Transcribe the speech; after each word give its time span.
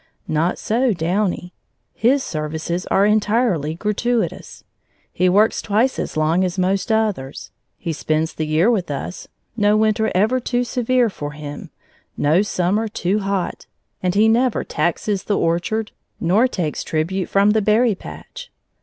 Not 0.27 0.57
so 0.57 0.93
Downy. 0.93 1.53
His 1.93 2.23
services 2.23 2.87
are 2.87 3.05
entirely 3.05 3.75
gratuitous; 3.75 4.63
he 5.13 5.29
works 5.29 5.61
twice 5.61 5.99
as 5.99 6.17
long 6.17 6.43
as 6.43 6.57
most 6.57 6.91
others. 6.91 7.51
He 7.77 7.93
spends 7.93 8.33
the 8.33 8.47
year 8.47 8.71
with 8.71 8.89
us, 8.89 9.27
no 9.55 9.77
winter 9.77 10.11
ever 10.15 10.39
too 10.39 10.63
severe 10.63 11.11
for 11.11 11.33
him, 11.33 11.69
no 12.17 12.41
summer 12.41 12.87
too 12.87 13.19
hot; 13.19 13.67
and 14.01 14.15
he 14.15 14.27
never 14.27 14.63
taxes 14.63 15.25
the 15.25 15.37
orchard, 15.37 15.91
nor 16.19 16.47
takes 16.47 16.83
tribute 16.83 17.29
from 17.29 17.51
the 17.51 17.61
berry 17.61 17.93
patch. 17.93 18.51